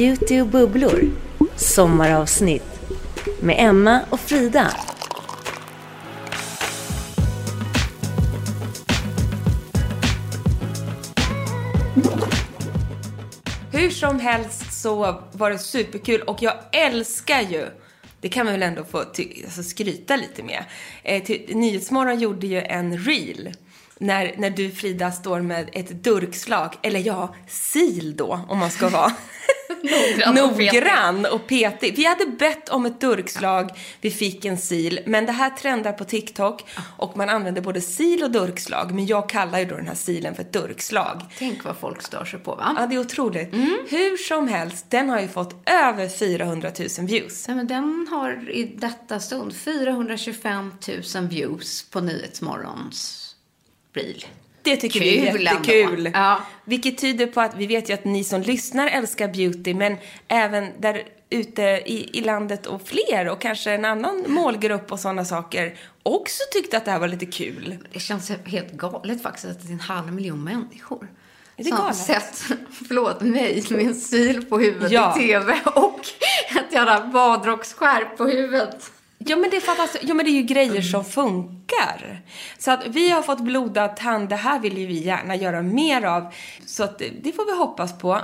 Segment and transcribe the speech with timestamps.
[0.00, 1.10] Beauty och bubblor
[1.56, 2.80] Sommaravsnitt
[3.40, 4.70] med Emma och Frida.
[13.72, 17.66] Hur som helst så var det superkul och jag älskar ju
[18.20, 20.64] det kan man väl ändå få ty- alltså skryta lite med.
[21.02, 23.54] Eh, till, Nyhetsmorgon gjorde ju en reel
[24.00, 27.34] när, när du Frida står med ett durkslag, eller ja,
[27.70, 29.12] sil då om man ska vara
[30.34, 31.96] noggrann och petig.
[31.96, 33.70] Vi hade bett om ett durkslag,
[34.00, 36.64] vi fick en sil, men det här trendar på TikTok
[36.96, 40.34] och man använder både sil och durkslag, men jag kallar ju då den här silen
[40.34, 41.22] för ett durkslag.
[41.38, 42.76] Tänk vad folk stör sig på va?
[42.78, 43.54] Ja, det är otroligt.
[43.88, 47.48] Hur som helst, den har ju fått över 400 000 views.
[47.48, 50.72] Nej, men den har i detta stund 425
[51.14, 53.29] 000 views på Nyhetsmorgons
[53.92, 54.24] reel.
[54.62, 56.06] Det tycker vi är Kul jättekul.
[56.06, 56.18] ändå.
[56.18, 56.40] Ja.
[56.64, 59.96] Vilket tyder på att vi vet ju att ni som lyssnar älskar beauty, men
[60.28, 65.24] även där ute i, i landet och fler och kanske en annan målgrupp och sådana
[65.24, 67.76] saker också tyckte att det här var lite kul.
[67.92, 71.08] Det känns helt galet faktiskt att det är en halv miljon människor.
[71.56, 71.96] Är det som galet?
[71.96, 72.42] sett,
[72.88, 75.14] förlåt mig, med en sil på huvudet Ja.
[75.18, 76.00] i TV och
[76.58, 78.92] ett jävla badrocksskärp på huvudet.
[79.24, 79.62] Ja men, det är
[80.02, 82.22] ja, men det är ju grejer som funkar.
[82.58, 86.02] Så att vi har fått blodad tand, det här vill ju vi gärna göra mer
[86.02, 86.34] av.
[86.66, 88.20] Så att det, får vi hoppas på.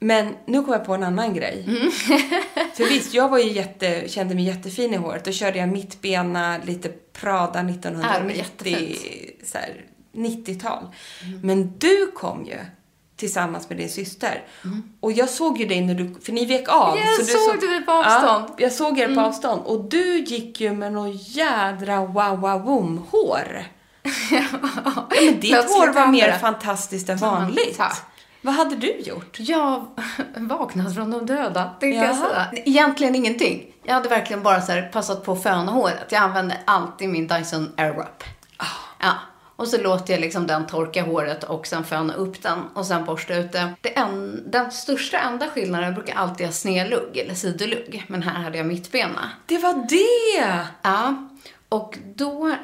[0.00, 1.64] Men nu kom jag på en annan grej.
[2.74, 5.24] För visst, jag var ju jätte, kände mig jättefin i håret.
[5.24, 9.48] Då körde jag mittbena, lite Prada Ja, det var 1990, jättefint.
[9.48, 10.86] så här, 90-tal.
[11.42, 12.58] Men du kom ju
[13.20, 14.42] tillsammans med din syster.
[15.00, 16.98] Och jag såg ju dig när du, för ni vek av.
[16.98, 17.28] Jag så du
[17.60, 18.44] såg dig på avstånd.
[18.48, 19.62] Ja, jag såg er på avstånd.
[19.64, 23.64] Och du gick ju med något jädra wow wow boom hår
[24.30, 26.38] Ja, men ditt Plötsligt hår var mer det.
[26.38, 27.76] fantastiskt än Ja, vanligt.
[27.76, 27.96] tack.
[28.42, 29.36] Vad hade du gjort?
[29.38, 29.86] Jag
[30.36, 32.46] vaknade från de döda, tänkte jag säga.
[32.52, 33.66] Egentligen ingenting.
[33.84, 36.06] Jag hade verkligen bara så passat på att föna håret.
[36.10, 38.24] Jag använde alltid min Dyson Airwrap.
[38.56, 38.64] Ah.
[39.00, 39.12] Ja.
[39.60, 43.04] Och så låter jag liksom den torka håret och sen föna upp den och sen
[43.04, 43.74] borsta ut det.
[43.80, 48.04] det en, den största enda skillnaden, brukar alltid ha snedlugg eller sidolugg.
[48.08, 49.30] Men här hade jag mittbena.
[49.46, 50.66] Det var det!
[50.82, 51.14] Ja.
[51.68, 52.54] Och då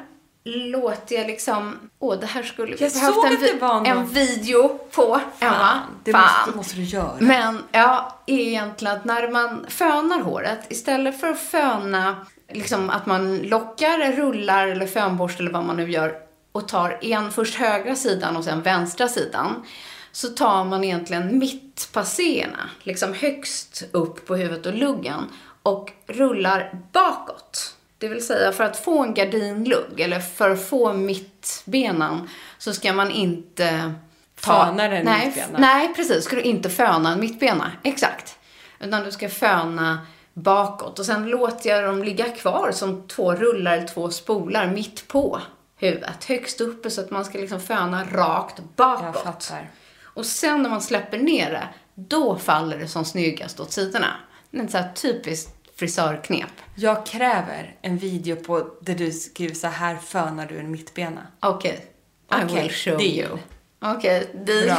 [0.43, 4.77] låter jag liksom, åh det här skulle vi Jag behövt en, vi- någon- en video
[4.91, 5.79] på, Emma.
[6.03, 6.21] det Fan.
[6.21, 7.11] måste, måste du göra.
[7.19, 12.15] Men ja, egentligen att när man fönar håret, istället för att föna,
[12.51, 16.26] liksom att man lockar, rullar eller fönborste eller vad man nu gör
[16.57, 19.65] och tar en först högra sidan och sen vänstra sidan,
[20.11, 25.23] så tar man egentligen mittpasséerna, liksom högst upp på huvudet och luggen
[25.63, 27.75] och rullar bakåt.
[27.97, 32.93] Det vill säga för att få en gardinlugg eller för att få mittbenan så ska
[32.93, 33.93] man inte
[34.41, 34.65] ta...
[34.65, 35.59] Föna den nej, mittbena.
[35.59, 36.23] Nej, precis.
[36.23, 37.71] Ska du inte föna en mittbena.
[37.83, 38.35] Exakt.
[38.79, 39.99] Utan du ska föna
[40.33, 45.07] bakåt och sen låter jag dem ligga kvar som två rullar eller två spolar mitt
[45.07, 45.41] på
[45.77, 46.25] huvudet.
[46.25, 49.23] Högst uppe så att man ska liksom föna rakt Jag bakåt.
[49.23, 49.69] fattar.
[50.03, 54.15] Och sen när man släpper ner det, då faller det som snyggast åt sidorna.
[54.51, 56.49] Är så här typiskt frisörknep.
[56.75, 61.21] Jag kräver en video på där du skriver så här fönar du en mittbena.
[61.39, 61.85] Okej.
[62.31, 63.09] I Okej, will show deal.
[63.09, 63.37] you.
[63.81, 64.65] Okej, deal.
[64.65, 64.77] Bra.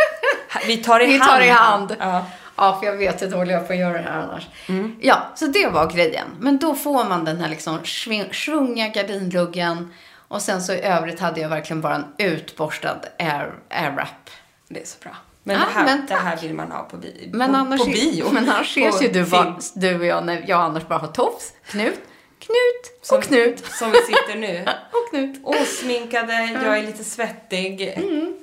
[0.66, 1.30] Vi tar i Vi hand.
[1.30, 1.96] tar i hand.
[2.00, 2.26] Ja.
[2.56, 4.48] Ja, för jag vet hur dålig jag på att göra det här annars.
[5.00, 6.26] Ja, så det var grejen.
[6.40, 7.78] Men då får man den här liksom
[8.32, 9.94] svunga gardinluggen.
[10.30, 14.30] Och sen så i övrigt hade jag verkligen bara en utborstad air, airwrap.
[14.68, 15.16] Det är så bra.
[15.42, 17.80] Men, Ja, det, här, men det här vill man ha på, bi- Men på, annars,
[17.80, 18.26] på bio.
[18.32, 21.08] Men annars ses ju du, bara, du och jag när jag och Anders bara har
[21.08, 22.00] tofs, knut,
[22.38, 23.64] knut Som- och knut.
[23.66, 24.64] Som vi sitter nu.
[24.92, 25.40] Och knut.
[25.44, 26.32] Osminkade,
[26.64, 27.98] jag är lite svettig,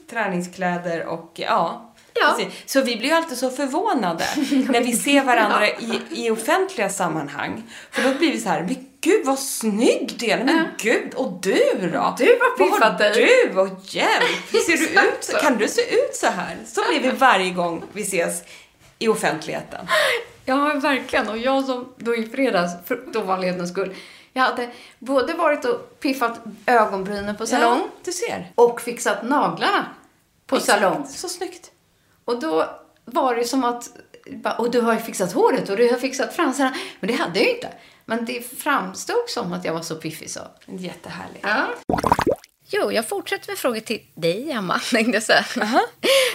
[0.10, 1.70] träningskläder och ja.
[1.70, 2.30] Mm.
[2.40, 2.46] Ja.
[2.66, 4.26] Så vi blir ju alltid så förvånade
[4.72, 7.64] när vi ser varandra i, i offentliga sammanhang.
[7.92, 11.32] För då blir vi så här, men gud vad snygg du är, men gud, och
[11.42, 12.16] du då?
[12.18, 13.14] Du har piffat dig.
[13.54, 15.24] du och hjälp, ser du Exakt ut?
[15.24, 15.38] så.
[15.38, 16.58] Kan du se ut så här?
[16.66, 18.44] Så blir vi varje gång vi ses
[19.00, 19.88] i offentligheten.
[20.46, 21.30] Ja, verkligen.
[21.30, 23.96] Och jag som då i fredags, för ovanlighetens skull,
[24.34, 28.52] jag hade både varit och piffat ögonbrynen på salong Ja, du ser.
[28.56, 29.86] och fixat naglarna
[30.48, 31.08] på salong.
[31.08, 31.72] Så snyggt.
[32.26, 32.70] Och då
[33.06, 33.90] var det som att,
[34.58, 36.74] och du har ju fixat håret och du har fixat fransarna.
[37.00, 37.70] Men det hade jag ju inte.
[38.10, 40.40] Men det framstod som att jag var så piffig så.
[40.66, 41.46] Jättehärligt.
[41.48, 41.68] Ja.
[42.70, 45.46] Jo, jag fortsätter med frågor till dig, Emma, tänkte jag säga.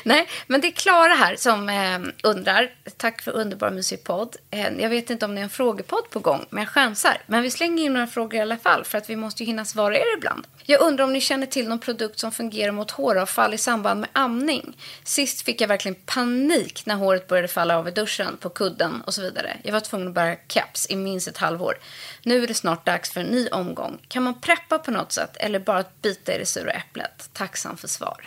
[0.02, 2.70] Nej, men det är Klara här som eh, undrar.
[2.96, 4.36] Tack för underbar musikpodd.
[4.50, 7.22] Eh, jag vet inte om det är en frågepodd på gång, men jag chansar.
[7.26, 9.64] Men vi slänger in några frågor i alla fall, för att vi måste ju hinna
[9.64, 10.46] svara er ibland.
[10.64, 14.08] Jag undrar om ni känner till någon produkt som fungerar mot håravfall i samband med
[14.12, 14.76] amning.
[15.04, 19.14] Sist fick jag verkligen panik när håret började falla av i duschen, på kudden och
[19.14, 19.56] så vidare.
[19.64, 21.78] Jag var tvungen att bära caps i minst ett halvår.
[22.22, 23.98] Nu är det snart dags för en ny omgång.
[24.08, 25.84] Kan man preppa på något sätt eller bara
[26.24, 27.30] bita i det sura äpplet?
[27.32, 28.24] Tacksam för svar.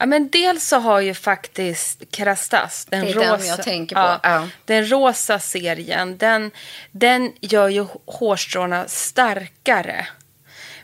[0.00, 3.96] Ja, men dels så har ju faktiskt Kerastas, den, Det är den rosa, jag tänker
[3.96, 4.48] på, ja.
[4.64, 6.50] den rosa serien, den,
[6.90, 10.06] den gör ju hårstråna starkare.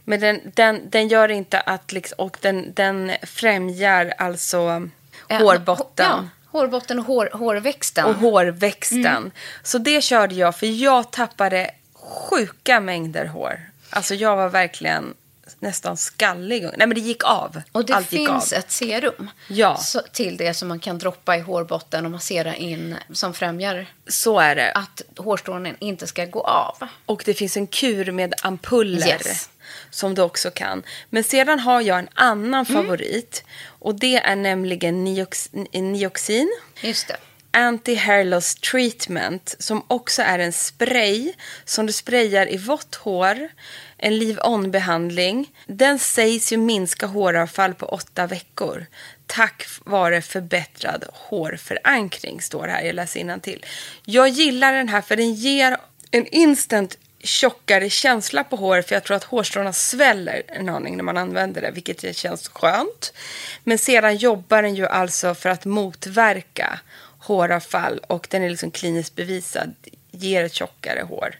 [0.04, 4.88] Men den, den, den gör inte att, liksom, och den, den främjar alltså
[5.28, 6.06] Ja, hårbotten.
[6.06, 8.04] Ja, hårbotten och hår, hårväxten.
[8.04, 9.06] och hårväxten.
[9.06, 9.30] Mm.
[9.62, 13.60] Så det körde jag, för jag tappade sjuka mängder hår.
[13.90, 15.14] Alltså jag var verkligen
[15.58, 16.62] nästan skallig.
[16.62, 17.62] Nej men det gick av.
[17.72, 19.76] Och det Allt finns ett serum Ja.
[19.76, 24.38] så, till det som man kan droppa i hårbotten och massera in som främjar Så
[24.40, 24.72] är det.
[24.72, 26.88] att hårstrånen inte ska gå av.
[27.06, 29.06] Och det finns en kur med ampuller.
[29.08, 29.50] Yes.
[29.90, 30.82] Som du också kan.
[31.10, 32.82] Men sedan har jag en annan Mm.
[32.82, 33.44] favorit.
[33.78, 36.50] Och det är nämligen niox, Nioxin.
[36.80, 37.16] Just det.
[37.52, 41.32] Anti-hair loss treatment som också är en spray
[41.64, 43.48] som du sprayar i vått hår.
[43.98, 45.52] En leave-on-behandling.
[45.66, 48.86] Den sägs ju minska håravfall på åtta veckor.
[49.26, 52.82] Tack vare förbättrad hårförankring, står det här.
[52.82, 53.64] Jag läser till.
[54.04, 55.76] Jag gillar den här för den ger
[56.10, 61.04] en instant tjockare känsla på håret för jag tror att hårstråna sväller en aning när
[61.04, 63.12] man använder det, vilket känns skönt.
[63.64, 66.80] Men sedan jobbar den ju alltså för att motverka
[67.18, 69.74] håravfall och den är liksom kliniskt bevisad,
[70.10, 71.34] ger ett tjockare hår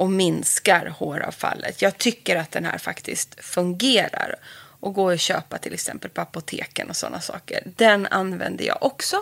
[0.00, 1.82] och minskar håravfallet.
[1.82, 4.34] Jag tycker att den här faktiskt fungerar
[4.80, 7.62] och går att köpa till exempel på apoteken och sådana saker.
[7.76, 9.16] Den använder jag också.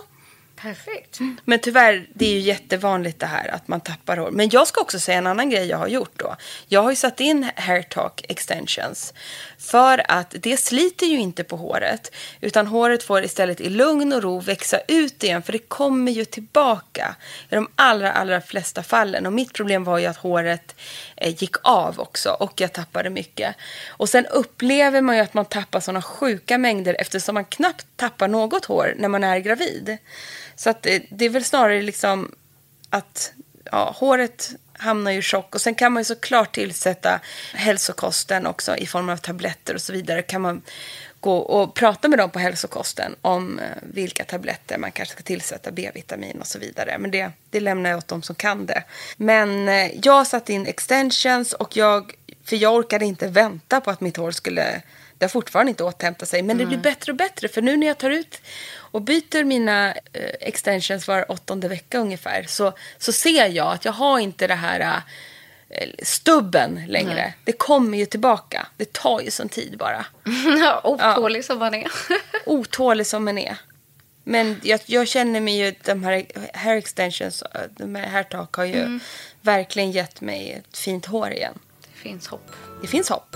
[0.61, 1.19] Perfekt.
[1.45, 4.31] Men tyvärr, det är ju jättevanligt det här att man tappar hår.
[4.31, 6.35] Men jag ska också säga en annan grej jag har gjort då.
[6.67, 9.13] Jag har ju satt in hair talk extensions.
[9.57, 12.15] För att det sliter ju inte på håret.
[12.41, 15.43] Utan håret får istället i lugn och ro växa ut igen.
[15.43, 17.15] För det kommer ju tillbaka
[17.49, 19.25] i de allra, allra flesta fallen.
[19.25, 20.75] Och mitt problem var ju att håret
[21.15, 22.29] eh, gick av också.
[22.29, 23.55] Och jag tappade mycket.
[23.87, 26.95] Och sen upplever man ju att man tappar sådana sjuka mängder.
[26.99, 29.97] Eftersom man knappt tappar något hår när man är gravid.
[30.59, 32.31] Så att det, det är väl snarare liksom
[32.89, 33.31] att
[33.71, 35.55] ja, håret hamnar i chock.
[35.55, 37.19] Och sen kan man ju såklart tillsätta
[37.53, 40.21] hälsokosten också i form av tabletter och så vidare.
[40.21, 40.61] Kan man
[41.19, 45.71] gå och prata med dem på hälsokosten om eh, vilka tabletter man kanske ska tillsätta,
[45.71, 46.97] B-vitamin och så vidare.
[46.99, 48.83] Men det, det lämnar jag åt dem som kan det.
[49.17, 52.13] Men eh, jag satte in extensions och jag,
[52.43, 54.81] för jag orkade inte vänta på att mitt hår skulle
[55.19, 57.47] det har fortfarande inte återhämtat sig, men det blir bättre och bättre.
[57.47, 58.41] För nu när jag tar ut
[58.75, 63.91] och byter mina eh, extensions var åttonde vecka ungefär så, så ser jag att jag
[63.91, 65.01] har inte det här
[65.69, 67.33] eh, stubben längre.
[67.43, 68.67] Det kommer ju tillbaka.
[68.77, 70.05] Det tar ju sån tid bara.
[70.59, 71.87] Ja, Otålig som man är.
[72.45, 73.57] Otålig som man är.
[74.23, 78.65] Men jag, jag känner mig ju, de här hair extensions, de här hair talk har
[78.65, 78.99] ju
[79.41, 81.59] verkligen gett mig ett fint hår igen.
[81.81, 82.51] Det finns hopp.
[82.81, 83.35] Det finns hopp.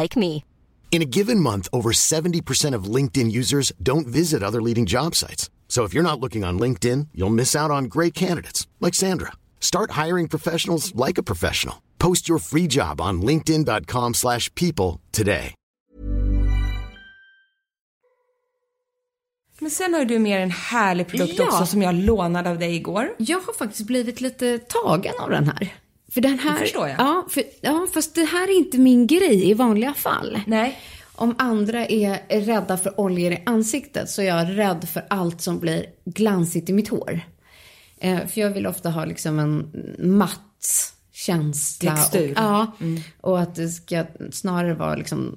[0.00, 0.44] like me.
[0.90, 5.48] In a given month, over 70% of LinkedIn users don't visit other leading job sites.
[5.68, 9.32] So if you're not looking on LinkedIn, you'll miss out on great candidates like Sandra.
[9.58, 11.76] Start hiring professionals like a professional.
[11.98, 15.54] Post your free job on linkedin.com/people slash people today.
[19.60, 21.46] Men sen har ju du med en härlig produkt Ja.
[21.46, 23.14] också som jag lånade av dig igår.
[23.18, 25.74] Jag har faktiskt blivit lite tagen av den här.
[26.14, 26.52] För den här...
[26.52, 27.00] Det förstår jag.
[27.00, 30.40] Ja, för, ja, fast det här är inte min grej i vanliga fall.
[30.46, 30.78] Nej.
[31.12, 35.58] Om andra är, rädda för oljor i ansiktet så är jag rädd för allt som
[35.58, 37.20] blir glansigt i mitt hår.
[38.00, 41.96] Eh, för jag vill ofta ha liksom en matt känsla.
[41.96, 42.30] Textur.
[42.30, 42.72] Och, ja,
[43.20, 45.36] och att det ska snarare vara liksom,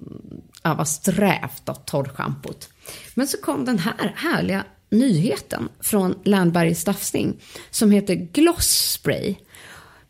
[0.64, 2.70] ja, vara strävt av torrschampot.
[3.14, 9.36] Men så kom den här härliga nyheten från Landbergs Staffsning som heter Gloss Spray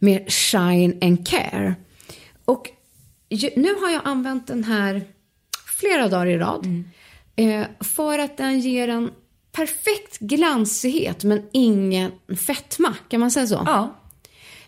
[0.06, 1.76] med Shine and Care.
[2.46, 2.70] Och
[3.56, 5.02] nu har jag använt den här
[5.80, 6.84] flera dagar i rad.
[7.36, 9.12] Eh, för att den ger en
[9.52, 12.96] perfekt glansighet men ingen fetma.
[13.10, 13.64] Kan man säga så?
[13.66, 13.96] Ja.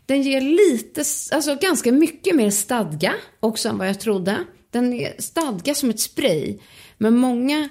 [0.06, 1.03] Den ger lite,
[1.36, 4.38] alltså ganska mycket mer stadga också än vad jag trodde.
[4.72, 6.58] Den är stadga som ett spray.
[6.98, 7.70] Men många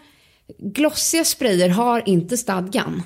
[0.59, 3.03] glossiga sprayer har inte stadgan.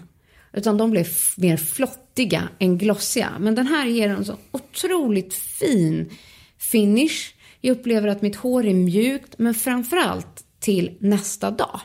[0.52, 3.30] Utan de f- mer flottiga än glossiga.
[3.40, 6.11] Men den här ger en så otroligt fin
[6.59, 7.35] finish.
[7.61, 11.80] Jag upplever att mitt hår är mjukt, men framförallt till nästa dag.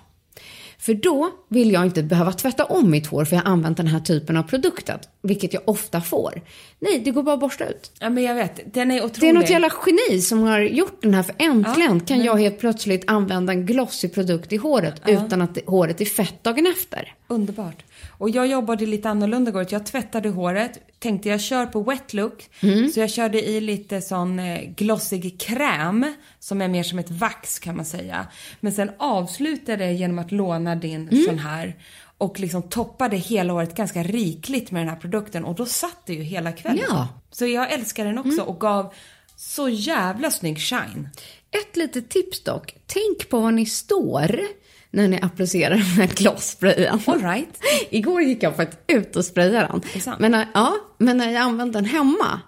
[0.79, 3.87] För då vill jag inte behöva tvätta om mitt hår för jag har använt den
[3.87, 6.41] här typen av produkter, vilket jag ofta får.
[6.79, 7.91] Nej, det går bara att borsta ut.
[7.99, 8.73] Ja, men jag vet.
[8.73, 9.19] Den är otrolig.
[9.21, 12.59] Det är något jävla geni som har gjort den här, för äntligen kan jag helt
[12.59, 17.13] plötsligt använda en glossig produkt i håret utan att håret är fett dagen efter.
[17.27, 17.83] Underbart.
[18.17, 19.65] Och jag jobbade lite annorlunda igår.
[19.69, 22.49] Jag tvättade håret, tänkte jag kör på wet look.
[22.93, 27.59] Så jag körde i lite sån eh, glossig kräm som är mer som ett vax
[27.59, 28.27] kan man säga.
[28.59, 31.75] Men sen avslutade jag genom att låna din sån här
[32.17, 36.13] och liksom toppade hela håret ganska rikligt med den här produkten och då satt det
[36.13, 36.85] ju hela kvällen.
[36.89, 37.07] Ja.
[37.31, 38.93] Så jag älskar den också och gav
[39.35, 41.09] så jävla snygg shine.
[41.51, 42.75] Ett litet tips dock.
[42.85, 44.41] Tänk på var ni står
[44.95, 46.99] när ni applicerar den här glossprayen.
[47.05, 47.49] All right.
[47.89, 49.81] Igår gick jag faktiskt ut och sprayade den.
[50.19, 52.39] Men, när- ja, men när jag använde den hemma,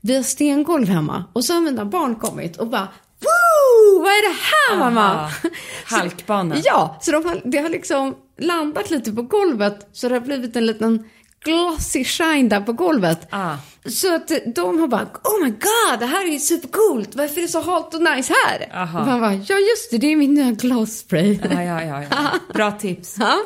[0.00, 2.88] vi har stengolv hemma, och så har mina barn kommit och bara
[3.20, 4.02] Woo!
[4.02, 5.30] Vad är det här mamma?
[5.84, 6.58] Halkbanan.
[6.64, 10.56] Ja, så de har, det har liksom landat lite på golvet så det har blivit
[10.56, 11.04] en liten
[11.44, 13.28] glossy shine där på golvet.
[13.30, 13.56] Ah.
[13.84, 17.42] Så att de har bara, oh my god, det här är ju supercoolt, varför är
[17.42, 18.82] det så halt och nice här?
[18.82, 19.00] Aha.
[19.00, 21.38] Och man bara, ja just det, det är min nya gloss spray.
[21.50, 22.30] Ja, ja, ja, ja.
[22.54, 23.16] Bra tips.
[23.18, 23.38] Ja.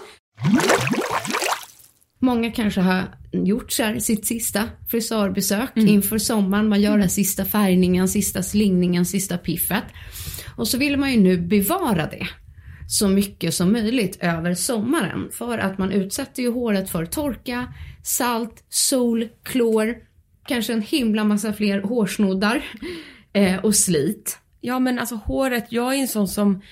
[2.20, 6.68] Många kanske har gjort så här sitt sista frisörbesök inför sommaren.
[6.68, 9.84] Man gör den sista färgningen, sista slingningen, sista piffet.
[10.56, 12.28] Och så vill man ju nu bevara det
[12.88, 15.28] så mycket som möjligt över sommaren.
[15.32, 19.96] För att man utsätter ju håret för torka, salt, sol, klor,
[20.46, 22.64] kanske en himla massa fler hårsnoddar
[23.32, 24.38] eh, och slit.
[24.60, 26.62] Ja men alltså håret, jag är en sån som,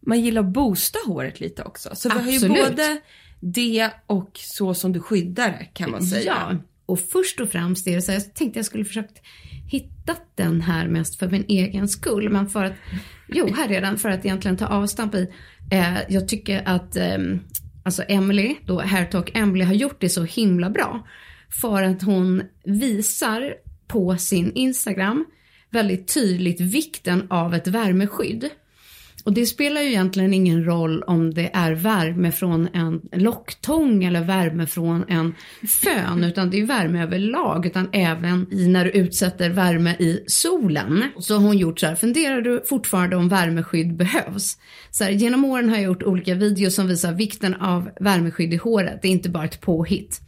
[0.00, 1.90] man gillar att boosta håret lite också.
[1.94, 2.68] Så vi har ju Absolut.
[2.68, 3.00] både
[3.40, 6.36] det och så som du skyddar det kan man säga.
[6.50, 6.56] Ja.
[6.86, 9.22] Och först och främst är det så här, jag tänkte jag skulle försökt
[9.70, 12.28] hittat den här mest för min egen skull.
[12.28, 12.72] Men för att,
[13.28, 15.30] jo här är den, för att egentligen ta avstamp i.
[15.70, 17.18] Eh, jag tycker att eh,
[17.82, 21.06] alltså Emily, då Hairtalk Emily har gjort det så himla bra.
[21.60, 23.54] För att hon visar
[23.86, 25.24] på sin Instagram
[25.70, 28.50] väldigt tydligt vikten av ett värmeskydd.
[29.24, 34.20] Och det spelar ju egentligen ingen roll om det är värme från en locktång eller
[34.20, 35.34] värme från en
[35.82, 41.04] fön, utan det är värme överlag, utan även i när du utsätter värme i solen.
[41.18, 44.58] Så har hon gjort så här, funderar du fortfarande om värmeskydd behövs?
[44.90, 48.56] Så här, genom åren har jag gjort olika videos som visar vikten av värmeskydd i
[48.56, 50.20] håret, det är inte bara ett påhitt.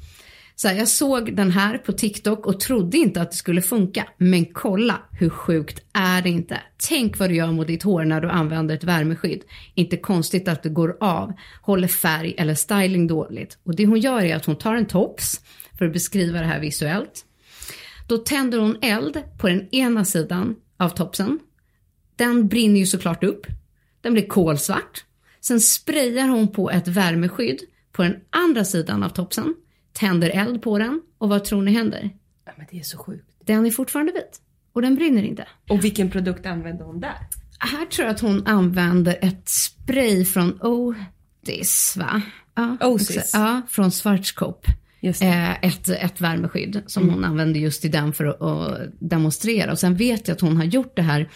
[0.55, 4.09] Så här, jag såg den här på TikTok och trodde inte att det skulle funka.
[4.19, 6.61] Men kolla, hur sjukt är det inte?
[6.89, 9.43] Tänk vad du gör mot ditt hår när du använder ett värmeskydd.
[9.75, 11.33] Inte konstigt att det går av,
[11.63, 13.59] håller färg eller styling dåligt.
[13.65, 15.41] Och det hon gör är att hon tar en tops,
[15.79, 17.25] för att beskriva det här visuellt.
[18.09, 21.39] Då tänder hon eld på den ena sidan av topsen.
[22.17, 23.47] Den brinner ju såklart upp.
[24.01, 25.05] Den blir kolsvart.
[25.41, 27.61] Sen sprayar hon på ett värmeskydd
[27.93, 29.55] på den andra sidan av topsen
[29.93, 32.11] tänder eld på den och vad tror ni händer?
[32.45, 33.27] Ja, men det är så sjukt.
[33.45, 34.41] Den är fortfarande vit
[34.73, 35.47] och den brinner inte.
[35.69, 37.17] Och vilken produkt använde hon där?
[37.59, 42.23] Här tror jag att hon använder ett spray från Otis va?
[42.55, 43.31] Ja, Osis.
[43.35, 44.69] Ja, från Schwarzkopf.
[45.03, 49.73] Eh, ett, ett värmeskydd som hon använde just i den för att, att demonstrera.
[49.73, 51.29] Och sen vet jag att hon har gjort det här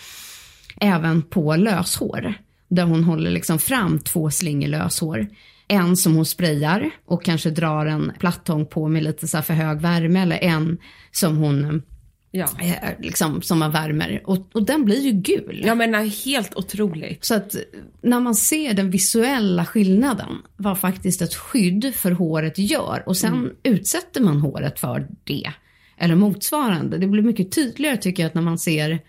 [0.80, 2.34] även på löshår.
[2.68, 5.28] Där hon håller liksom fram två slingor löshår.
[5.68, 9.80] En som hon sprayar och kanske drar en plattång på med lite så för hög
[9.80, 10.78] värme eller en
[11.12, 11.82] som hon
[12.30, 12.48] Ja.
[12.60, 15.62] eh, liksom som man värmer och, och den blir ju gul.
[15.66, 17.24] Jag menar helt otroligt.
[17.24, 17.56] Så att
[18.02, 23.50] när man ser den visuella skillnaden, vad faktiskt ett skydd för håret gör och sen
[23.62, 25.52] utsätter man håret för det
[25.98, 26.98] eller motsvarande.
[26.98, 29.00] Det blir mycket tydligare tycker jag att när man ser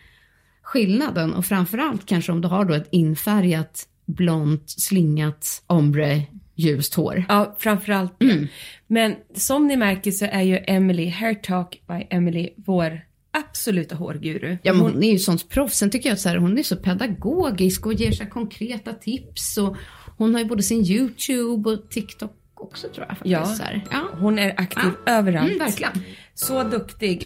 [0.62, 6.24] skillnaden och framförallt kanske om du har då ett infärgat blont slingat ombre
[6.58, 7.26] ljust hår.
[7.30, 8.48] Ja, framförallt det.
[8.88, 14.58] Men som ni märker så är ju Emily, Hair Talk by Emily, vår absoluta hårguru.
[14.64, 15.78] Ja, men hon är ju sånt proffs.
[15.78, 18.94] Sen tycker jag att så här, hon är så pedagogisk och ger så här konkreta
[18.94, 19.58] tips.
[19.58, 19.78] Och
[20.18, 23.18] hon har ju både sin YouTube och TikTok också tror jag.
[23.18, 24.08] Faktiskt, Ja, ja.
[24.20, 25.48] hon är aktiv överallt.
[25.52, 25.92] Mm, verkligen.
[26.34, 27.24] Så duktig.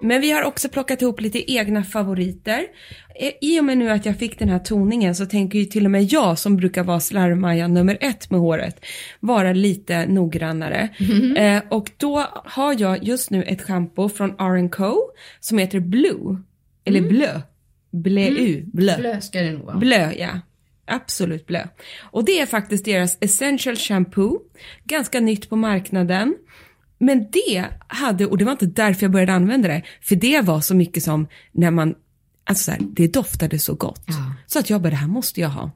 [0.00, 2.66] Men vi har också plockat ihop lite egna favoriter.
[3.14, 5.84] Eh, I och med nu att jag fick den här toningen så tänker ju till
[5.84, 8.84] och med jag som brukar vara slarvmaja nummer ett med håret
[9.20, 10.88] vara lite noggrannare.
[11.36, 14.96] Eh, och då har jag just nu ett schampo från R&Co
[15.40, 16.42] som heter Blue.
[16.84, 17.40] Eller Blö.
[17.90, 18.62] Bleu.
[18.72, 18.96] Blö.
[18.98, 19.76] Blö ska det nog vara.
[19.76, 20.40] Blö, ja.
[20.84, 21.66] Absolut blö.
[22.00, 24.40] Och det är faktiskt deras essential shampoo.
[24.84, 26.34] Ganska nytt på marknaden.
[27.00, 30.60] Men det hade, och det var inte därför jag började använda det, för det var
[30.60, 31.94] så mycket som när man,
[32.44, 34.06] alltså så här, det doftade så gott.
[34.46, 35.70] Så att jag bara, det här måste jag ha.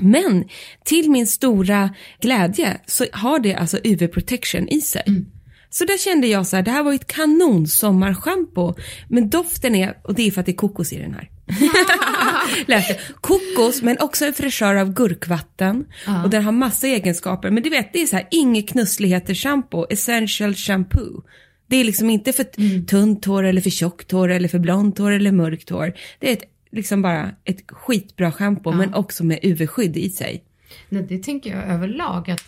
[0.00, 0.44] Men
[0.84, 5.24] till min stora glädje så har det alltså UV protection i sig.
[5.70, 8.74] Så där kände jag så här, det här var ju ett kanon sommarschampo.
[9.08, 11.30] Men doften är, och det är för att det är kokos i den här.
[12.66, 12.98] Lät det.
[13.20, 15.86] Kokos men också en fräschör av gurkvatten.
[16.24, 17.50] Och den har massa egenskaper.
[17.50, 21.22] Men du vet, det är så här, inget knussligheter shampoo, essential shampoo.
[21.66, 22.44] Det är liksom inte för
[22.86, 25.92] tunt hår eller för tjockt hår eller för blont hår eller mörkt hår.
[26.18, 30.44] Det är ett, liksom bara ett skitbra shampoo men också med UV-skydd i sig.
[30.88, 32.44] Nej, det tänker jag överlag att,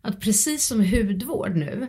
[0.00, 1.86] att precis som hudvård nu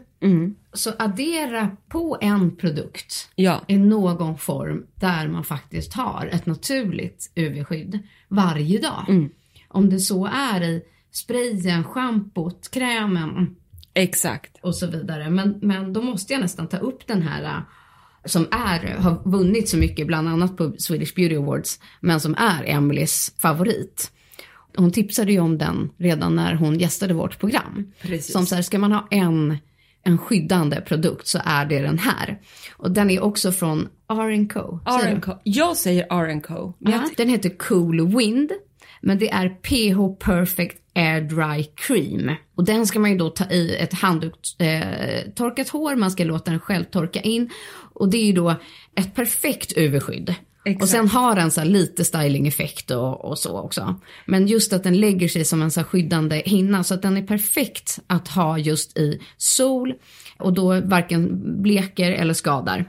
[0.73, 3.61] så addera på en produkt Ja.
[3.67, 9.29] i någon form där man faktiskt har ett naturligt UV-skydd varje dag.
[9.67, 13.55] Om det så är i sprayen, schampot, krämen
[13.93, 14.57] Exakt.
[14.61, 15.29] och så vidare.
[15.29, 17.59] Men, men då måste jag nästan ta upp den här äh,
[18.25, 22.63] som är, har vunnit så mycket, bland annat på Swedish Beauty Awards, men som är
[22.65, 24.11] Emelies favorit.
[24.75, 27.91] Hon tipsade ju om den redan när hon gästade vårt program.
[28.01, 28.33] Precis.
[28.33, 29.57] Som så här, ska man ha en,
[30.03, 32.39] en skyddande produkt så är det den här.
[32.77, 34.79] Och den är också från R&Co.
[34.85, 35.31] R&Co.
[35.43, 36.73] Jag säger R&Co.
[36.79, 38.51] Ja, den heter Cool Wind.
[39.01, 42.35] Men det är PH Perfect Air Dry Cream.
[42.55, 45.95] Och den ska man ju då ta i ett handtorkat eh, hår.
[45.95, 47.49] Man ska låta den själv torka in.
[47.93, 48.55] Och det är ju då
[48.95, 50.35] ett perfekt UV-skydd.
[50.65, 50.83] Exakt.
[50.83, 53.99] Och sen har den så lite stylingeffekt och, och så också.
[54.25, 56.83] Men just att den lägger sig som en så skyddande hinna.
[56.83, 59.93] Så att den är perfekt att ha just i sol.
[60.37, 62.85] Och då varken bleker eller skadar.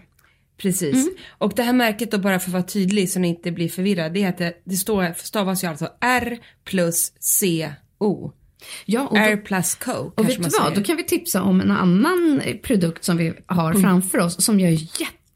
[0.57, 0.95] Precis.
[0.95, 1.15] Mm.
[1.39, 4.09] Och det här märket då bara för att vara tydlig så ni inte blir förvirrade.
[4.09, 8.33] Det, heter, det står, stavas ju alltså R plus C O.
[8.85, 11.61] Ja, och Air då, plus Coke och vet du vad, då kan vi tipsa om
[11.61, 13.83] en annan produkt som vi har Mm.
[13.83, 14.79] framför oss som jag är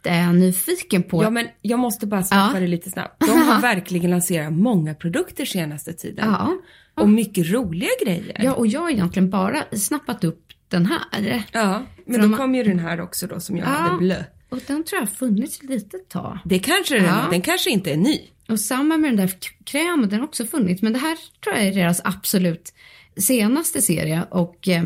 [0.08, 1.22] jättenyfiken på.
[1.22, 2.60] Ja, men jag måste bara stoppa Ja.
[2.60, 3.20] det lite snabbt.
[3.26, 6.28] De har verkligen lanserat många produkter senaste tiden.
[6.30, 6.52] Ja.
[6.94, 8.40] Och mycket roliga grejer.
[8.44, 11.44] ja, och jag har egentligen bara snappat upp den här.
[11.52, 13.70] Ja, men För då de- kom ju den här också då som jag Ja.
[13.70, 14.24] hade blö.
[14.48, 16.38] Och den tror jag har funnits ett litet tag.
[16.44, 17.26] Det kanske den, Ja.
[17.30, 18.20] den kanske inte är ny.
[18.48, 19.30] Och samma med den där
[19.64, 20.82] krämen, den har också funnits.
[20.82, 22.72] Men det här tror jag är deras absolut
[23.16, 24.22] senaste serie.
[24.30, 24.84] Och eh,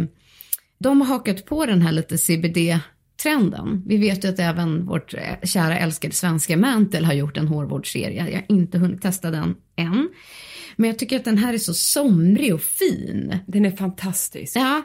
[0.79, 2.19] de har hakat på den här lite
[3.21, 3.83] CBD-trenden.
[3.87, 8.29] Vi vet ju att även vårt eh, kära älskade svenska Mantle har gjort en hårvårdsserie.
[8.29, 10.09] Jag har inte hunnit testa den än.
[10.77, 13.39] Men jag tycker att den här är så somrig och fin.
[13.47, 14.57] Den är fantastisk.
[14.57, 14.83] Ja,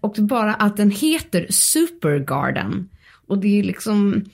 [0.00, 2.88] och bara att den heter Supergarden.
[3.26, 4.24] Och det är liksom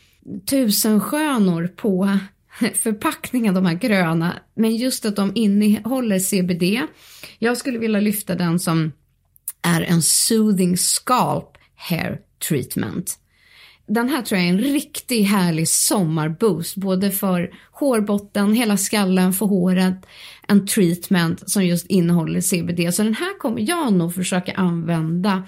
[0.50, 2.18] tusen skönor på
[2.74, 4.32] förpackningen, de här gröna.
[4.54, 6.88] Men just att de innehåller CBD.
[7.38, 8.92] Jag skulle vilja lyfta den som
[9.62, 13.18] är en soothing scalp hair treatment.
[13.86, 19.46] Den här tror jag är en riktigt härlig sommarboost, både för hårbotten, hela skallen, för
[19.46, 20.06] håret,
[20.48, 22.94] en treatment som just innehåller CBD.
[22.94, 25.42] Så den här kommer jag nog försöka använda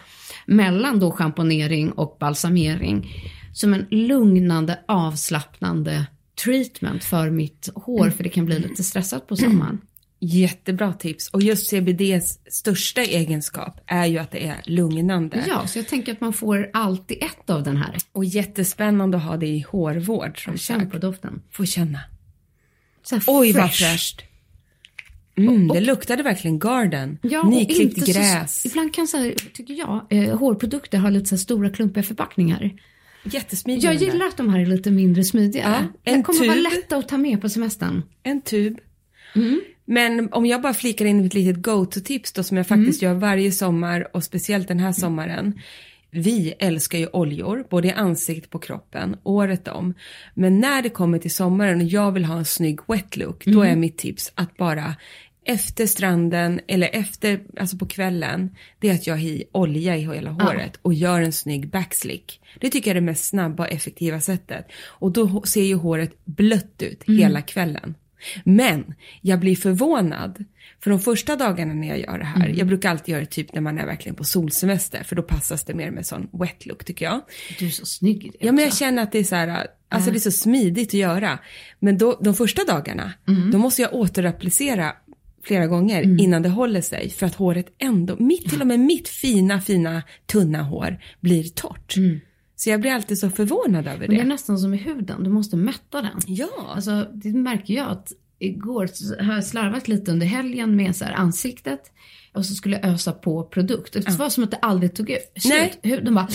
[0.46, 3.10] mellan då schamponering och balsamering
[3.52, 6.06] som en lugnande, avslappnande
[6.44, 9.80] treatment för mitt hår, för det kan bli lite stressat på sommaren.
[10.26, 11.28] Jättebra tips.
[11.30, 15.44] Och just CBDs största egenskap är ju att det är lugnande.
[15.48, 17.96] Ja, så jag tänker att man får allt i ett av den här.
[18.12, 21.42] Och jättespännande att ha det i hårvård som Känn på doften.
[21.50, 22.00] Få känna.
[23.26, 23.90] Oj vad fresh.
[23.90, 24.22] fräscht.
[25.38, 27.18] Mm, det luktade verkligen garden.
[27.22, 28.62] Ja, och Nyklippt gräs.
[28.62, 32.70] Så, ibland kan så här, tycker jag, eh, hårprodukter ha lite så stora klumpiga förpackningar.
[33.24, 35.62] Jättesmidig Jag gillar att de här är lite mindre smidiga.
[36.04, 36.62] Ja, en de kommer vara tub.
[36.62, 38.02] lätta att ta med på semestern.
[38.22, 38.78] En tub.
[39.34, 39.60] Mm.
[39.86, 43.14] Men om jag bara flikar in ett litet go-to-tips då som jag faktiskt Mm.
[43.14, 45.60] gör varje sommar och speciellt den här sommaren.
[46.10, 49.94] Vi älskar ju oljor, både i ansiktet på kroppen, året om.
[50.34, 53.60] Men när det kommer till sommaren och jag vill ha en snygg wet look, då
[53.62, 53.72] Mm.
[53.72, 54.94] är mitt tips att bara
[55.44, 60.00] efter stranden eller efter, alltså på kvällen, det är att jag har i olja i
[60.00, 62.40] hela håret och gör en snygg backslick.
[62.60, 64.66] Det tycker jag är det mest snabba och effektiva sättet.
[64.86, 67.94] Och då ser ju håret blött ut hela kvällen.
[68.44, 70.44] Men jag blir förvånad,
[70.80, 73.54] för de första dagarna när jag gör det här, jag brukar alltid göra det typ
[73.54, 76.84] när man är verkligen på solsemester, för då passas det mer med sån wet look
[76.84, 77.20] tycker jag.
[77.58, 79.66] Du är så snygg i det Ja men jag känner att det är så här,
[79.88, 81.38] alltså det är så smidigt att göra.
[81.78, 83.12] Men då, de första dagarna,
[83.52, 84.92] då måste jag återapplicera
[85.44, 87.10] flera gånger innan det håller sig.
[87.10, 91.94] För att håret ändå, mitt, till och med mitt fina, fina, tunna hår blir torrt.
[92.56, 94.28] Så jag blir alltid så förvånad över Men det är det.
[94.28, 96.20] nästan som i huden, du måste mätta den.
[96.26, 98.90] Ja, Alltså, det märker jag att igår
[99.22, 101.80] har jag slarvat lite under helgen med så ansiktet
[102.34, 103.92] och så skulle jag ösa på produkt.
[103.92, 105.32] Det var som att det aldrig tog ut.
[105.44, 105.74] Nej.
[105.82, 106.28] Huden bara...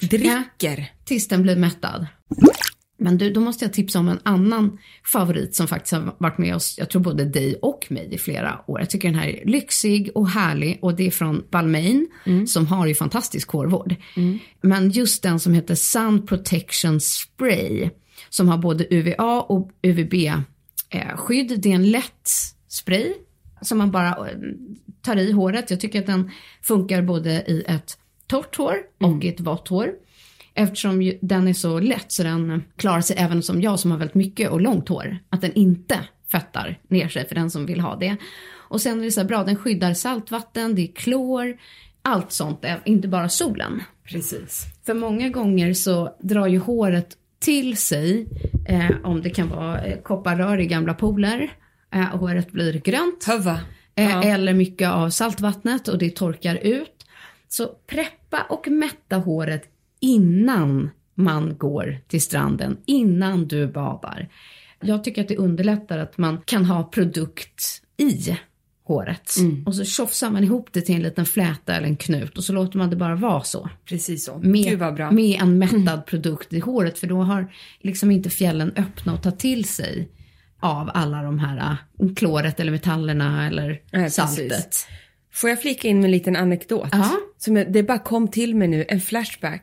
[0.00, 0.92] dricker.
[1.04, 2.06] tills den blir mättad.
[2.96, 4.78] Men du, då måste jag tipsa om en annan
[5.12, 8.60] favorit som faktiskt har varit med oss, jag tror både dig och mig i flera
[8.66, 8.80] år.
[8.80, 12.08] Jag tycker den här är lyxig och härlig och det är från Balmain
[12.46, 13.94] som har ju fantastisk hårvård.
[14.60, 17.90] Men just den som heter Sun Protection Spray
[18.30, 21.60] som har både UVA och UVB-skydd.
[21.60, 22.28] Det är en lätt
[22.68, 23.14] spray
[23.60, 24.38] som man bara eh,
[25.02, 25.70] tar i håret.
[25.70, 26.30] Jag tycker att den
[26.62, 29.92] funkar både i ett torrt hår och i ett vått hår.
[30.54, 34.14] Eftersom den är så lätt så den klarar sig även som jag som har väldigt
[34.14, 35.18] mycket och långt hår.
[35.30, 35.98] Att den inte
[36.32, 38.16] fettar ner sig för den som vill ha det.
[38.54, 41.56] Och sen är det så här bra, den skyddar saltvatten, det är klor,
[42.02, 43.82] allt sånt, inte bara solen.
[44.04, 44.64] Precis.
[44.86, 48.26] För många gånger så drar ju håret till sig,
[48.68, 51.52] eh, om det kan vara eh, kopparrör i gamla pooler,
[51.94, 53.24] eh, och håret blir grönt.
[53.24, 53.60] Höva.
[53.94, 57.06] Eh, Eller mycket av saltvattnet och det torkar ut.
[57.48, 59.62] Så preppa och mätta håret
[60.04, 64.28] innan man går till stranden, innan du badar.
[64.80, 68.36] Jag tycker att det underlättar att man kan ha produkt i
[68.84, 69.34] håret.
[69.66, 72.52] Och så tjofsar man ihop det till en liten fläta eller en knut och så
[72.52, 73.70] låter man det bara vara så.
[73.84, 74.38] Precis så.
[74.38, 74.80] Med,
[75.12, 79.30] med en mättad produkt i håret för då har liksom inte fjällen öppna och ta
[79.30, 80.08] till sig
[80.60, 84.48] av alla de här äh, kloret eller metallerna eller Nej, saltet.
[84.48, 84.86] precis.
[85.32, 86.88] Får jag flika in med en liten anekdot?
[86.92, 87.10] Ja.
[87.46, 87.56] Mm.
[87.56, 89.62] Som jag, det bara kom till mig nu, en flashback.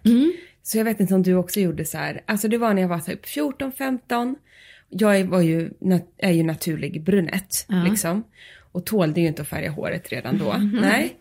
[0.63, 2.21] Så jag vet inte om du också gjorde så här.
[2.25, 4.35] Alltså det var när jag var typ 14-15.
[4.89, 5.69] Jag är- var ju,
[6.17, 8.23] är ju naturlig brunett liksom.
[8.71, 10.55] Och tålde ju inte att färga håret redan då.
[10.81, 11.15] Nej.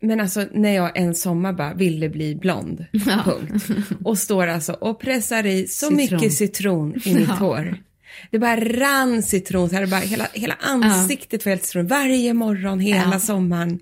[0.00, 2.84] Men alltså när jag en sommar bara ville bli blond,
[3.24, 3.66] punkt.
[4.04, 5.96] Och står alltså och pressar i så Citron.
[5.96, 7.76] mycket citron i mitt hår.
[8.30, 11.86] Det bara rann citron, så här, bara, hela, hela ansiktet var helt citron.
[11.86, 13.18] Varje morgon, hela Ja.
[13.18, 13.78] sommaren.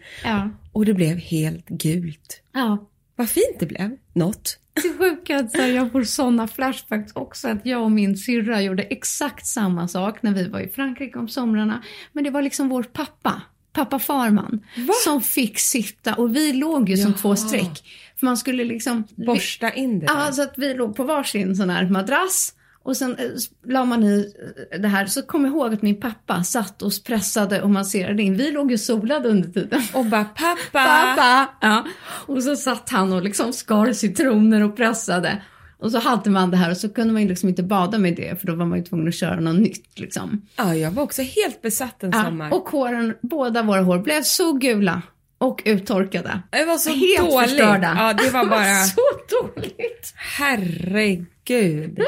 [0.77, 2.43] Och det blev helt gult.
[2.53, 2.87] Ja.
[3.17, 3.97] Vad fint det blev.
[4.13, 4.59] Något.
[4.75, 8.63] Det sjuka är att här, jag får sådana flashbacks också, att jag och min syrra
[8.63, 11.83] gjorde exakt samma sak när vi var i Frankrike om somrarna.
[12.13, 14.61] Men det var liksom vår pappa, pappa Farman,
[15.05, 17.19] som fick sitta och vi låg ju som Jaha.
[17.19, 17.85] två streck.
[18.17, 19.05] För man skulle liksom...
[19.27, 20.15] Borsta in det där.
[20.15, 22.55] Ja, så att vi låg på varsin sån här madrass.
[22.87, 23.31] Och sen eh,
[23.67, 24.33] la man i
[24.73, 28.23] eh, det här, så kom jag ihåg att min pappa satt och pressade och masserade
[28.23, 28.37] in.
[28.37, 29.83] Vi låg ju solade under tiden.
[29.95, 30.57] Och bara pappa.
[30.73, 31.49] Pappa!
[31.61, 31.85] Ja.
[32.27, 35.43] Och så satt han och liksom skar citroner och pressade.
[35.79, 38.17] Och så hade man det här och så kunde man ju liksom inte bada med
[38.17, 40.43] det för då var man ju tvungen att köra något nytt liksom.
[40.57, 42.49] Ja, jag var också helt besatt en sommar.
[42.49, 45.03] Ja, och håren, båda våra hår blev så gula
[45.39, 46.43] och uttorkade.
[46.51, 47.51] det var så Helt dåligt.
[47.51, 47.95] förstörda.
[47.99, 48.75] Ja, det var bara...
[48.85, 49.01] så
[49.43, 50.15] dåligt.
[50.17, 51.99] Herregud.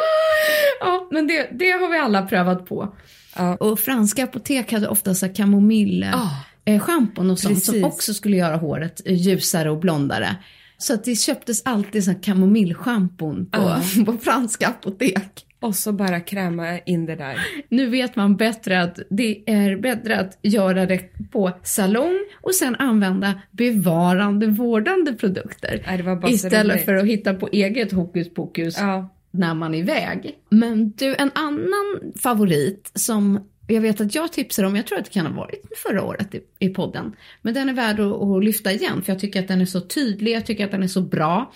[0.81, 2.95] Ja, men det, det har vi alla prövat på.
[3.37, 3.57] Ja.
[3.57, 6.31] Och franska apotek hade ofta så här kamomill Ja.
[6.73, 7.87] eh, schampon och sånt som Precis.
[7.87, 10.37] också skulle göra håret ljusare och blondare.
[10.79, 15.45] Så att det köptes alltid kamomillschampon på, på franska apotek.
[15.61, 17.38] Och så bara kräma in det där.
[17.68, 22.77] Nu vet man bättre att det är bättre att göra det på salong och sen
[22.77, 25.83] använda bevarande, vårdande produkter.
[25.87, 29.09] Nej, istället för att hitta på eget hokus pokus Ja.
[29.31, 30.38] när man är iväg.
[30.49, 35.05] Men du, en annan favorit som jag vet att jag tipsade om, jag tror att
[35.05, 37.12] det kan ha varit förra året i, i podden.
[37.42, 39.81] Men den är värd att, att lyfta igen för jag tycker att den är så
[39.81, 41.53] tydlig, jag tycker att den är så bra.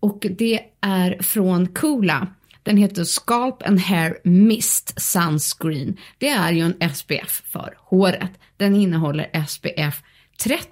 [0.00, 2.28] Och det är från Coola.
[2.66, 5.96] Den heter Scalp and Hair Mist Sunscreen.
[6.18, 8.30] Det är ju en SPF för håret.
[8.56, 10.02] Den innehåller SPF
[10.42, 10.66] 30.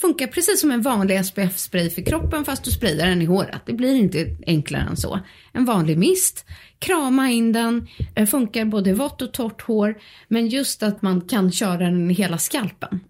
[0.00, 3.62] Funkar precis som en vanlig SPF-spray för kroppen fast du sprayar den i håret.
[3.66, 5.20] Det blir inte enklare än så.
[5.52, 6.44] En vanlig mist.
[6.78, 7.86] Krama in den.
[8.14, 9.94] Eh, Funkar både vått och torrt hår.
[10.28, 13.00] Men just att man kan köra den i hela skalpen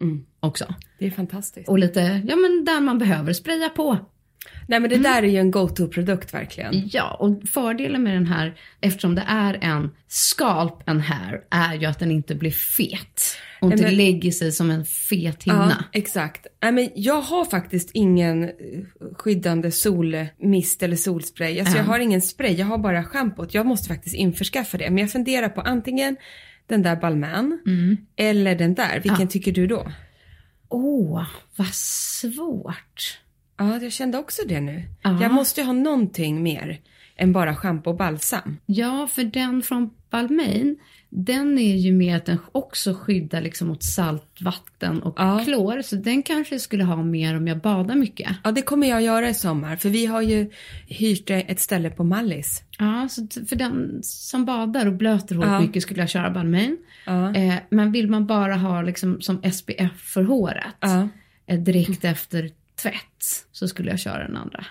[0.41, 0.75] också.
[0.99, 1.69] Det är fantastiskt.
[1.69, 3.99] Och lite, ja men där man behöver spraya på.
[4.69, 6.89] Nej men det där är ju en go-to-produkt verkligen.
[6.93, 11.87] Ja, och fördelen med den här, eftersom det är en scalp and hair, är ju
[11.87, 13.23] att den inte blir fet.
[13.61, 15.85] Och inte men- lägger sig som en fet Ja, hinna.
[15.93, 16.47] exakt.
[16.63, 18.51] Nej, men jag har faktiskt ingen eh,
[19.19, 21.61] skyddande solmist eller solspray.
[21.61, 23.55] Alltså jag har ingen spray, jag har bara schampot.
[23.55, 24.91] Jag måste faktiskt införskaffa det.
[24.91, 26.17] Men jag funderar på antingen
[26.67, 27.59] den där Balmain
[28.17, 29.01] eller den där.
[29.05, 29.93] Vilken tycker du då?
[30.69, 33.19] Åh, vad svårt.
[33.59, 34.83] Ja, jag kände också det nu.
[35.03, 35.23] Ja.
[35.23, 36.81] Jag måste ju ha någonting mer
[37.17, 38.57] än bara schampo och balsam.
[38.67, 40.77] Ja, för den från Balmain,
[41.11, 45.41] den är ju med att den också skyddar liksom mot saltvatten och Ja.
[45.45, 45.83] klor.
[45.83, 48.31] Så den kanske skulle ha mer om jag badar mycket.
[48.45, 49.77] Ja, det kommer jag göra i sommar.
[49.77, 50.51] För vi har ju
[50.89, 52.63] hyrt ett ställe på Mallis.
[52.79, 55.61] Ja, så för den som badar och blöter håret Ja.
[55.61, 56.77] mycket skulle jag köra Balmain.
[57.07, 57.35] Ja.
[57.35, 60.65] Eh, men vill man bara ha liksom som SPF för håret
[61.49, 62.51] eh, direkt efter
[62.83, 64.67] tvätt så skulle jag köra den andra.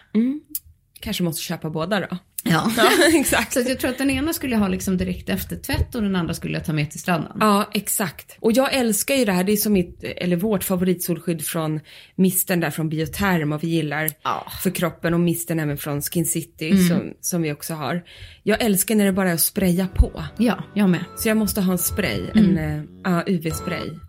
[1.00, 2.08] Kanske måste köpa båda då.
[2.44, 2.72] Ja.
[2.78, 2.90] Ja,
[3.20, 3.54] exakt.
[3.54, 6.16] Så jag tror att den ena skulle jag ha liksom direkt efter tvätt och den
[6.16, 7.32] andra skulle jag ta med till stranden.
[7.40, 8.38] Ja, exakt.
[8.40, 9.44] Och jag älskar ju det här.
[9.44, 11.80] Det är som mitt, eller vårt favoritsolskydd från
[12.16, 14.48] misten där från Bioterm och vi gillar Ja.
[14.64, 18.04] för kroppen och misten även från Skin City som, som vi också har.
[18.44, 20.24] Jag älskar när det bara är att spraya på.
[20.38, 21.04] Ja, jag med.
[21.18, 24.00] Så jag måste ha en spray, en eh, ja, UV-spray.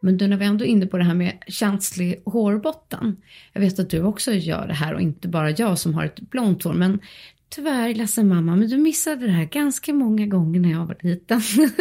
[0.00, 3.16] Men du, när vi ändå är inne på det här med känslig hårbotten.
[3.52, 6.20] Jag vet att du också gör det här och inte bara jag som har ett
[6.20, 6.72] blont hår.
[6.72, 7.00] Men
[7.50, 11.40] tyvärr, ledsen mamma, men du missade det här ganska många gånger när jag var liten.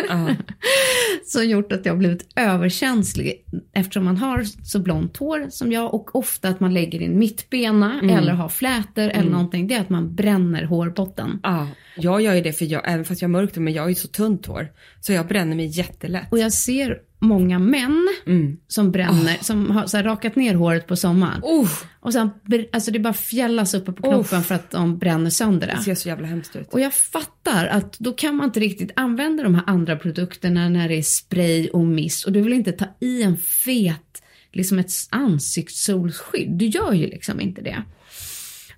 [0.09, 0.29] Ja.
[1.25, 5.93] Som gjort att jag har blivit överkänslig eftersom man har så blont hår som jag
[5.93, 9.67] och ofta att man lägger in mittbena eller har flätor eller någonting.
[9.67, 11.39] Det är att man bränner hårbotten.
[11.43, 13.89] ja, jag gör ju det för jag, även fast jag har mörkt men jag har
[13.89, 14.67] ju så tunt hår.
[14.99, 16.31] Så jag bränner mig jättelätt.
[16.31, 18.57] Och jag ser många män Mm.
[18.67, 21.39] som bränner, som har så här, rakat ner håret på sommaren.
[21.43, 22.29] Oh, Och sen,
[22.71, 25.81] alltså det bara fjällas uppe på knoppen för att de bränner sönder det det.
[25.81, 26.73] ser så jävla hemskt ut.
[26.73, 30.89] Och jag fattar att då kan man inte riktigt använda de här andra produkterna när
[30.89, 32.25] det är spray och mist.
[32.25, 34.21] Och du vill inte ta i en fet,
[34.53, 36.51] liksom ett ansiktssolskydd.
[36.51, 37.83] Du gör ju liksom inte det.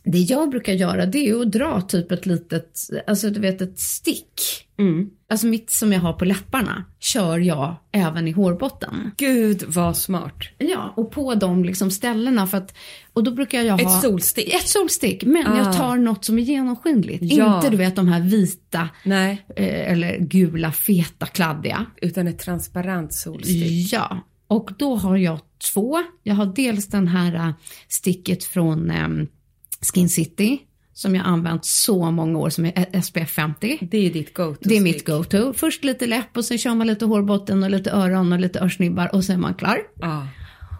[0.04, 3.80] Det jag brukar göra det är att dra typ ett litet, alltså du vet ett
[3.80, 4.34] stick.
[5.32, 9.12] Alltså mitt som jag har på läpparna kör jag även i hårbotten.
[9.18, 10.34] Gud vad smart.
[10.58, 12.74] Ja, och på de liksom ställena för att,
[13.14, 14.54] och då brukar jag ha Ett solstick.
[14.54, 15.74] ett solstick, men jag Ah.
[15.74, 17.24] tar något som är genomskinligt.
[17.34, 17.56] Ja.
[17.56, 21.86] Inte du vet de här vita Nej, eh, eller gula, feta, kladdiga.
[22.02, 23.94] utan ett transparent solstick.
[23.94, 25.40] Ja, och då har jag
[25.74, 26.04] två.
[26.24, 27.52] Jag har dels den här eh,
[27.88, 29.08] sticket från eh,
[29.94, 30.60] Skin City
[31.00, 33.78] som jag använt så många år som är SPF 50.
[33.82, 34.70] Det är ditt go-to.
[34.70, 35.54] Det är mitt go-to.
[35.54, 39.16] Först lite läpp och sen kör man lite hårbotten och lite öron och lite örsnibbar
[39.16, 39.82] och sen är man klar.
[40.00, 40.28] Ja.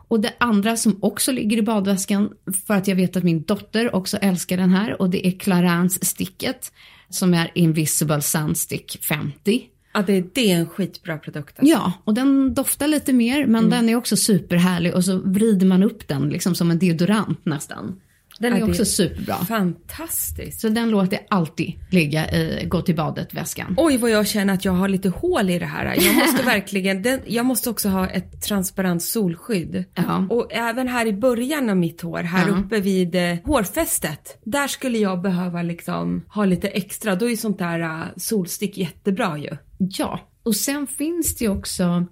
[0.08, 2.30] Och det andra som också ligger i badväskan,
[2.68, 6.06] för att jag vet att min dotter också älskar den här, och det är Clarins
[6.06, 6.72] sticket
[7.10, 9.62] som är Invisible Sunstick 50.
[9.94, 11.60] Ja, det, det är en skitbra produkt.
[11.60, 11.76] Alltså.
[11.76, 15.84] Ja, och den doftar lite mer, men den är också superhärlig och så vrider man
[15.84, 18.00] upp den liksom som en deodorant nästan.
[18.40, 19.36] Den är också superbra.
[19.36, 20.62] Fantastiskt.
[20.62, 23.74] Så den låter jag alltid ligga i gå till badet-väskan.
[23.78, 25.86] Oj vad jag känner att jag har lite hål i det här.
[26.06, 29.84] Jag måste verkligen, den, jag måste också ha ett transparent solskydd.
[29.96, 30.28] Ja.
[30.30, 32.54] Och även här i början av mitt hår, här Ja.
[32.56, 34.38] uppe vid eh, hårfästet.
[34.44, 37.16] Där skulle jag behöva liksom ha lite extra.
[37.16, 39.58] Då är ju sånt där uh, solstick jättebra ju.
[39.78, 42.06] Ja, och sen finns det ju också,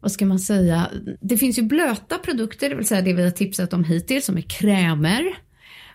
[0.00, 0.88] vad ska man säga,
[1.20, 4.36] det finns ju blöta produkter, det vill säga det vi har tipsat om hittills, som
[4.36, 5.22] är krämer.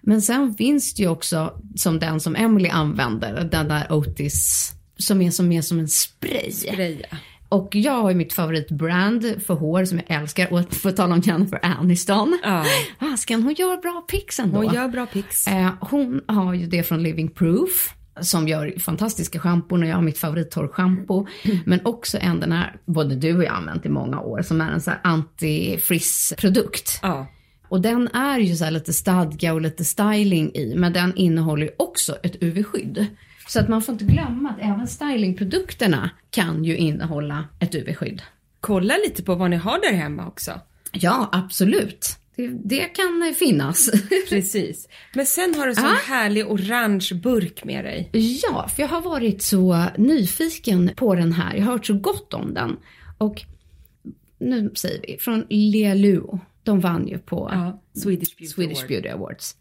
[0.06, 5.22] Men sen finns det ju också, som den som Emily använder, den där Otis, som
[5.22, 6.52] är som, mer som en spray.
[6.52, 7.08] Spraya.
[7.50, 11.16] Och jag har ju mitt favoritbrand för hår som jag älskar, och för att tala
[11.16, 12.40] om Jennifer Aniston.
[12.44, 12.66] Ja.
[13.00, 14.58] Askan, hon gör bra pix ändå.
[14.58, 15.48] Hon gör bra pix.
[15.48, 20.02] Eh, hon har ju det från Living Proof som gör fantastiska schampon och jag har
[20.02, 21.28] mitt favorittorrschampo.
[21.66, 24.62] Men också en den här, både du och jag har använt i många år, som
[24.62, 27.00] är en sån här anti-friss-produkt.
[27.02, 27.28] Ja.
[27.76, 31.72] Och den är ju så lite stadga och lite styling i, men den innehåller ju
[31.78, 33.06] också ett UV-skydd.
[33.48, 38.22] Så att man får inte glömma att även stylingprodukterna kan ju innehålla ett UV-skydd.
[38.60, 40.52] Kolla lite på vad ni har där hemma också.
[40.92, 42.18] Ja, absolut.
[42.36, 43.90] Det, det kan finnas.
[44.30, 44.88] Precis.
[45.14, 48.10] Men sen har du en sån härlig orange burk med dig.
[48.44, 51.56] Ja, för jag har varit så nyfiken på den här.
[51.56, 52.78] Jag har hört så gott om den.
[53.18, 53.44] Och
[54.40, 56.40] nu säger vi, från Lealuo.
[56.66, 58.88] De vann ju på Ja, Swedish Beauty Swedish Award.
[58.88, 59.56] Beauty Awards.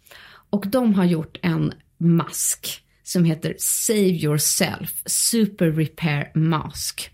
[0.51, 7.11] Och de har gjort en mask som heter Save Yourself Super Repair Mask.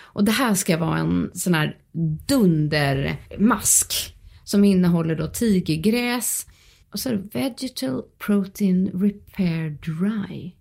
[0.00, 1.78] Och det här ska vara en sån här
[2.28, 6.46] dundermask som innehåller då tigergräs
[6.92, 10.52] och så är det Vegetal Protein Repair Dry.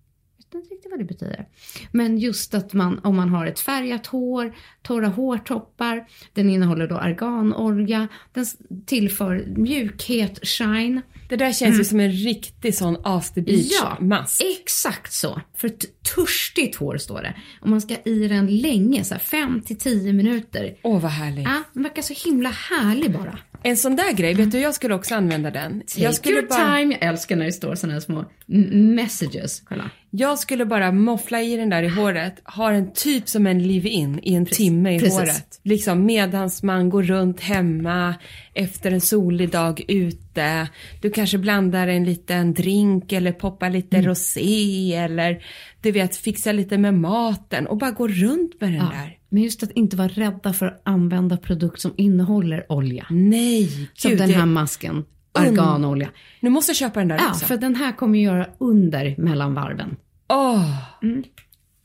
[0.51, 1.47] Vet inte riktigt vad det betyder.
[1.91, 6.95] Men just att man, om man har ett färgat hår, torra hårtoppar, den innehåller då
[6.95, 8.45] arganorga, den
[8.85, 11.01] tillför mjukhet, shine.
[11.29, 14.25] Det där känns ju som en riktig sån after beach Ja,
[14.61, 15.41] exakt så.
[15.55, 17.35] För ett törstigt hår står det.
[17.61, 20.75] Och man ska i den länge, så här 5 till 10 minuter.
[20.83, 21.43] Åh vad härligt.
[21.43, 23.39] Ja, den verkar så himla härlig bara.
[23.63, 25.79] En sån där grej, vet du jag skulle också använda den.
[25.79, 26.97] Take Jag skulle, your bara, time.
[27.01, 28.25] Jag älskar när det står såna här små
[28.71, 29.61] messages.
[29.65, 29.89] Kolla.
[30.09, 34.19] jag skulle bara moffla i den där i håret, ha den typ som en live-in
[34.23, 35.19] i en timme i Precis.
[35.19, 35.59] håret.
[35.63, 38.15] Liksom medans man går runt hemma
[38.53, 40.67] efter en solig dag ute.
[41.01, 44.09] Du kanske blandar en liten drink eller poppar lite Mm.
[44.09, 45.43] rosé eller
[45.81, 49.17] du vet fixa lite med maten och bara gå runt med den där.
[49.33, 53.05] Men just att inte vara rädda för att använda produkt som innehåller olja.
[53.09, 54.19] Nej, Som gud.
[54.19, 55.05] den det- här masken.
[55.33, 56.09] Arganolja.
[56.39, 57.45] Nu måste jag köpa den där Ja, också.
[57.45, 59.95] för den här kommer göra under mellan varven.
[60.29, 60.77] Åh,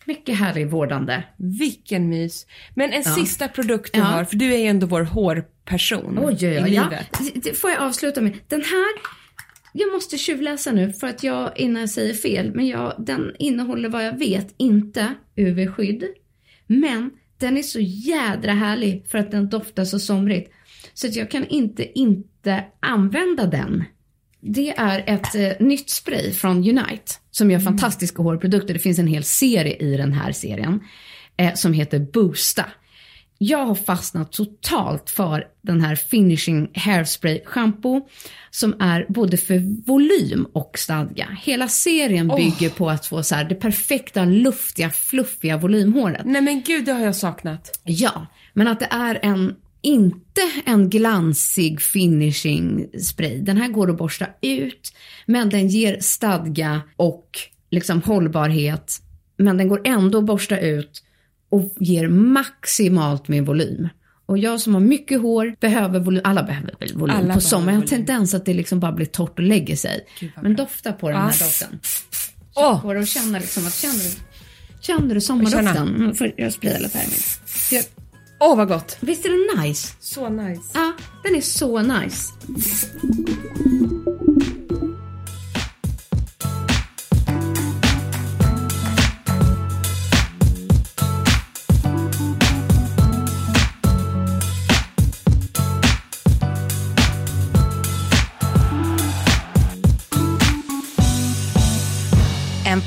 [0.05, 1.23] Mycket härlig vårdande.
[1.37, 2.47] vilken mys.
[2.75, 4.05] Men en sista produkt du Ja.
[4.05, 6.75] har, för du är ju ändå vår hårperson Oj, oj, i oj.
[6.75, 6.85] Ja.
[6.85, 7.21] livet.
[7.45, 8.33] Det får jag avsluta med.
[8.49, 8.87] Den här,
[9.73, 13.89] jag måste tjuvläsa nu för att jag, innan jag säger fel, men jag, den innehåller
[13.89, 16.05] vad jag vet inte UV-skydd.
[16.67, 20.53] Men den är så jädra härlig för att den doftar så somrigt.
[20.95, 23.85] Så att jag kan inte inte använda den.
[24.41, 28.75] Det är ett eh, nytt spray från Unite som gör fantastiska hårprodukter.
[28.75, 30.81] Det finns en hel serie i den här serien
[31.37, 32.65] eh, som heter Boosta.
[33.39, 38.09] Jag har fastnat totalt för den här Finishing Hairspray Shampoo
[38.51, 41.29] som är både för volym och stadga.
[41.43, 46.23] Hela serien bygger på att få så här det perfekta luftiga, fluffiga volymhåret.
[46.25, 47.81] Nej men gud, det har jag saknat.
[47.85, 53.41] Ja, men att det är en, inte en glansig finishing spray.
[53.41, 54.93] Den här går att borsta ut,
[55.27, 57.31] men den ger stadga och
[57.71, 59.03] liksom hållbarhet.
[59.37, 61.03] Men den går ändå att borsta ut
[61.57, 63.89] och ger maximalt med volym.
[64.27, 67.75] Och jag som har mycket hår behöver volym, alla behöver volym Alla på behöver sommaren.
[67.75, 70.07] Jag har tendens att det liksom bara blir torrt och lägger sig.
[70.43, 70.65] Men bra.
[70.65, 71.79] dofta på den här doften.
[72.55, 74.11] Åh, På det och känna liksom att, känner du,
[74.81, 76.15] känner du sommardoften?
[76.15, 77.07] Får jag spraya lite här.
[77.71, 77.85] Jag,
[78.41, 78.97] åh vad gott.
[79.01, 79.95] Visst är den nice?
[80.01, 80.63] Så nice.
[80.75, 80.93] Ja,
[81.25, 82.33] den är så nice.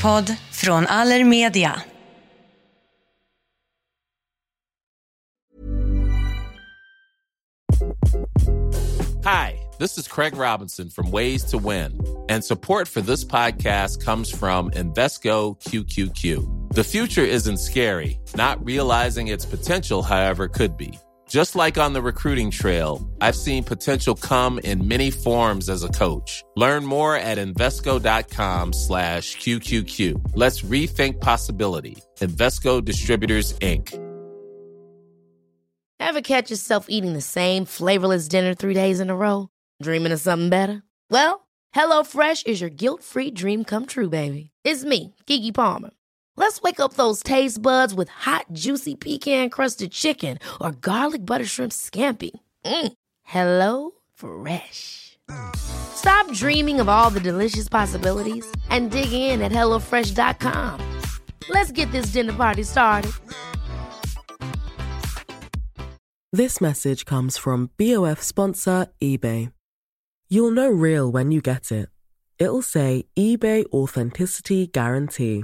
[0.01, 1.81] Podd från Allermedia.
[9.25, 14.31] Hi, this is Craig Robinson from Ways to Win, and support for this podcast comes
[14.31, 16.73] from Invesco QQQ.
[16.73, 20.97] The future isn't scary, not realizing its potential, however, could be.
[21.29, 25.89] Just like on the recruiting trail, I've seen potential come in many forms as a
[25.89, 26.43] coach.
[26.55, 30.31] Learn more at Invesco.com slash QQQ.
[30.35, 31.97] Let's rethink possibility.
[32.19, 33.93] Invesco Distributors, Inc.
[35.99, 39.49] Ever catch yourself eating the same flavorless dinner three days in a row?
[39.83, 40.81] Dreaming of something better?
[41.11, 44.49] Well, HelloFresh is your guilt-free dream come true, baby.
[44.63, 45.91] It's me, Kiki Palmer.
[46.39, 51.43] Let's wake up those taste buds with hot, juicy pecan crusted chicken or garlic butter
[51.43, 52.31] shrimp scampi.
[52.63, 52.93] Mm.
[53.23, 55.17] Hello Fresh.
[55.57, 60.79] Stop dreaming of all the delicious possibilities and dig in at HelloFresh.com.
[61.49, 63.11] Let's get this dinner party started.
[66.31, 69.51] This message comes from BOF sponsor eBay.
[70.29, 71.89] You'll know real when you get it.
[72.37, 75.43] It'll say eBay Authenticity Guarantee.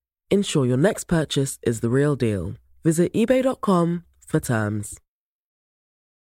[0.31, 2.53] Ensure your next purchase is the real deal.
[2.85, 5.00] Visit eBay.com for terms.